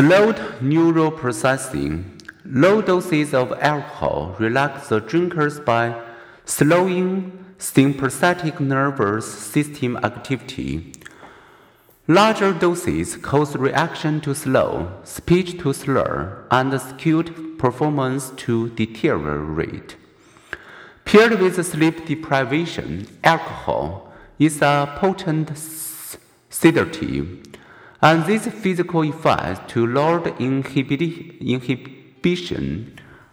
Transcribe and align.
Slowed 0.00 0.62
neural 0.62 1.10
processing. 1.10 2.18
Low 2.46 2.80
doses 2.80 3.34
of 3.34 3.52
alcohol 3.60 4.34
relax 4.38 4.88
the 4.88 4.98
drinkers 4.98 5.60
by 5.60 5.94
slowing 6.46 7.44
sympathetic 7.58 8.60
nervous 8.60 9.26
system 9.30 9.98
activity. 9.98 10.94
Larger 12.08 12.54
doses 12.54 13.18
cause 13.18 13.54
reaction 13.56 14.22
to 14.22 14.34
slow, 14.34 14.90
speech 15.04 15.58
to 15.58 15.74
slur, 15.74 16.46
and 16.50 16.80
skewed 16.80 17.58
performance 17.58 18.30
to 18.36 18.70
deteriorate. 18.70 19.96
Paired 21.04 21.38
with 21.38 21.62
sleep 21.66 22.06
deprivation, 22.06 23.06
alcohol 23.22 24.10
is 24.38 24.62
a 24.62 24.94
potent 24.96 25.50
sedative, 26.48 27.49
and 28.02 28.24
these 28.26 28.46
physical 28.46 29.02
effects 29.02 29.60
to 29.72 29.86
lower 29.86 30.26
inhibition, 30.38 31.78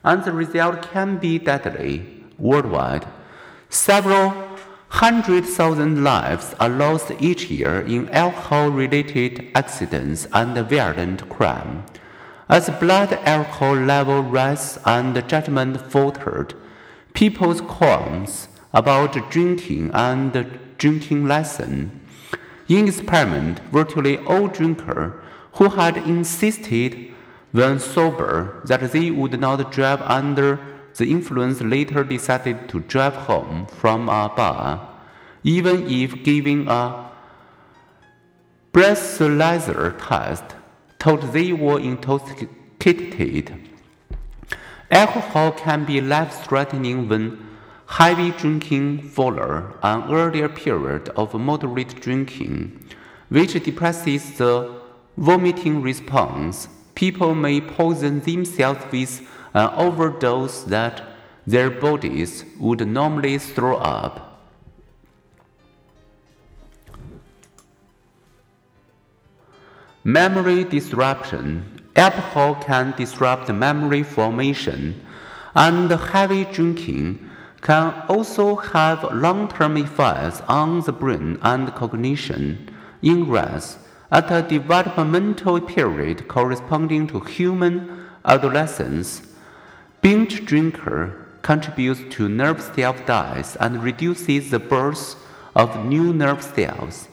and 0.03 0.23
the 0.23 0.31
result 0.31 0.81
can 0.91 1.17
be 1.17 1.39
deadly 1.39 2.25
worldwide. 2.37 3.07
Several 3.69 4.33
hundred 4.89 5.45
thousand 5.45 6.03
lives 6.03 6.55
are 6.59 6.69
lost 6.69 7.11
each 7.19 7.49
year 7.49 7.81
in 7.81 8.09
alcohol 8.09 8.69
related 8.69 9.49
accidents 9.53 10.27
and 10.33 10.55
violent 10.69 11.27
crime. 11.29 11.83
As 12.49 12.69
blood 12.79 13.11
alcohol 13.25 13.75
level 13.75 14.23
rises 14.23 14.79
and 14.85 15.13
judgment 15.27 15.81
faltered, 15.91 16.53
people's 17.13 17.59
qualms 17.59 18.47
about 18.73 19.29
drinking 19.29 19.91
and 19.93 20.47
drinking 20.77 21.27
lessen. 21.27 21.99
In 22.69 22.87
experiment, 22.87 23.59
virtually 23.71 24.17
all 24.17 24.47
drinkers 24.47 25.13
who 25.53 25.69
had 25.69 25.97
insisted 25.97 27.13
when 27.51 27.79
sober 27.79 28.61
that 28.65 28.91
they 28.91 29.09
would 29.09 29.39
not 29.39 29.71
drive 29.71 30.01
under 30.01 30.59
the 30.97 31.09
influence 31.09 31.61
later 31.61 32.03
decided 32.03 32.67
to 32.69 32.81
drive 32.81 33.13
home 33.13 33.67
from 33.67 34.09
a 34.09 34.29
bar, 34.35 34.89
even 35.43 35.89
if 35.89 36.23
giving 36.23 36.67
a 36.67 37.09
breathalyzer 38.73 39.95
test 39.97 40.43
told 40.99 41.21
they 41.33 41.53
were 41.53 41.79
intoxicated. 41.79 43.53
Alcohol 44.91 45.51
can 45.51 45.85
be 45.85 46.01
life 46.01 46.43
threatening 46.45 47.07
when 47.07 47.37
heavy 47.87 48.31
drinking 48.31 49.01
follows 49.01 49.73
an 49.81 50.03
earlier 50.11 50.49
period 50.49 51.09
of 51.15 51.33
moderate 51.33 51.99
drinking, 52.01 52.83
which 53.29 53.53
depresses 53.63 54.37
the 54.37 54.81
vomiting 55.15 55.81
response. 55.81 56.67
People 56.95 57.33
may 57.33 57.61
poison 57.61 58.19
themselves 58.19 58.83
with 58.91 59.21
an 59.53 59.69
overdose 59.75 60.63
that 60.63 61.01
their 61.45 61.69
bodies 61.69 62.43
would 62.59 62.85
normally 62.85 63.37
throw 63.37 63.77
up. 63.77 64.41
Memory 70.03 70.63
disruption. 70.65 71.81
Alcohol 71.95 72.55
can 72.55 72.93
disrupt 72.97 73.49
memory 73.49 74.03
formation, 74.03 75.01
and 75.55 75.89
heavy 75.89 76.45
drinking 76.45 77.26
can 77.61 77.93
also 78.07 78.55
have 78.55 79.03
long 79.13 79.47
term 79.47 79.77
effects 79.77 80.41
on 80.47 80.81
the 80.81 80.91
brain 80.91 81.39
and 81.41 81.73
cognition. 81.73 82.69
In 83.01 83.29
rats, 83.29 83.77
at 84.11 84.31
a 84.31 84.41
developmental 84.41 85.59
period 85.59 86.27
corresponding 86.27 87.07
to 87.07 87.19
human 87.19 88.05
adolescence, 88.23 89.21
binge 90.01 90.45
drinker 90.45 91.27
contributes 91.41 92.01
to 92.15 92.29
nerve 92.29 92.61
cell 92.61 92.95
death 93.05 93.57
and 93.59 93.83
reduces 93.83 94.51
the 94.51 94.59
birth 94.59 95.15
of 95.55 95.85
new 95.85 96.13
nerve 96.13 96.43
cells. 96.43 97.07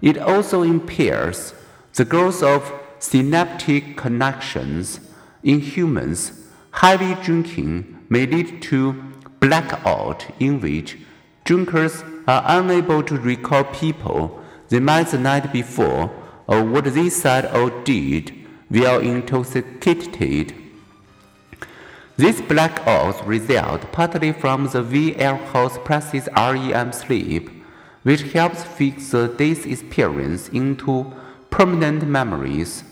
It 0.00 0.18
also 0.18 0.62
impairs 0.62 1.54
the 1.94 2.04
growth 2.04 2.42
of 2.42 2.72
synaptic 2.98 3.96
connections. 3.96 5.00
In 5.42 5.60
humans, 5.60 6.46
heavy 6.72 7.14
drinking 7.22 8.04
may 8.08 8.26
lead 8.26 8.62
to 8.62 9.11
blackout 9.42 10.24
in 10.38 10.60
which 10.60 10.96
drinkers 11.44 12.04
are 12.28 12.44
unable 12.46 13.02
to 13.02 13.18
recall 13.18 13.64
people 13.64 14.40
they 14.68 14.78
met 14.78 15.08
the 15.08 15.18
night 15.18 15.52
before 15.52 16.08
or 16.46 16.64
what 16.64 16.84
they 16.84 17.10
said 17.10 17.44
or 17.52 17.68
did 17.82 18.32
while 18.68 19.00
intoxicated. 19.00 20.54
These 22.16 22.40
blackouts 22.42 23.26
result 23.26 23.90
partly 23.90 24.32
from 24.32 24.68
the 24.68 24.82
way 24.82 25.16
alcohol 25.16 25.70
suppresses 25.70 26.28
REM 26.36 26.92
sleep, 26.92 27.50
which 28.04 28.22
helps 28.32 28.62
fix 28.62 29.10
the 29.10 29.26
day's 29.26 29.66
experience 29.66 30.48
into 30.50 31.12
permanent 31.50 32.06
memories. 32.06 32.84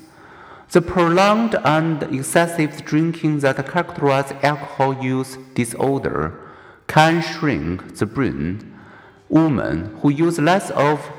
The 0.72 0.80
prolonged 0.80 1.56
and 1.64 2.00
excessive 2.04 2.84
drinking 2.84 3.40
that 3.40 3.56
characterizes 3.66 4.36
alcohol 4.40 5.02
use 5.02 5.36
disorder 5.54 6.38
can 6.86 7.22
shrink 7.22 7.96
the 7.96 8.06
brain. 8.06 8.72
Women 9.28 9.96
who 10.00 10.10
use 10.10 10.38
less 10.38 10.70
of 10.70 11.10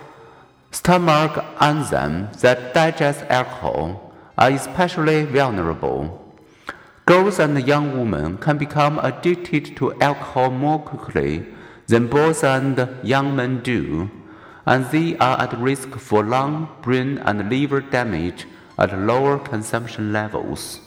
stomach 0.72 1.34
enzymes 1.60 2.40
that 2.40 2.74
digest 2.74 3.26
alcohol 3.30 4.14
are 4.38 4.52
especially 4.52 5.26
vulnerable. 5.26 6.34
Girls 7.06 7.38
and 7.38 7.68
young 7.68 7.92
women 8.00 8.38
can 8.38 8.58
become 8.58 9.00
addicted 9.00 9.76
to 9.76 10.00
alcohol 10.00 10.50
more 10.50 10.80
quickly 10.80 11.46
than 11.88 12.08
boys 12.08 12.42
and 12.42 12.88
young 13.04 13.36
men 13.36 13.62
do 13.62 14.10
and 14.66 14.86
they 14.92 15.18
are 15.18 15.42
at 15.42 15.58
risk 15.60 15.90
for 15.98 16.24
lung, 16.24 16.70
brain, 16.82 17.18
and 17.18 17.50
liver 17.50 17.82
damage 17.82 18.46
at 18.82 18.98
lower 18.98 19.38
consumption 19.38 20.12
levels. 20.12 20.80